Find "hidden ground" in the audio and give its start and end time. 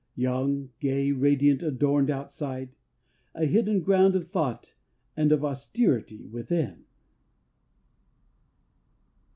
3.45-4.15